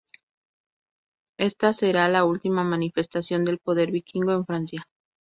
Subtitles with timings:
[1.37, 4.87] Esta será la última manifestación del poder vikingo en Francia.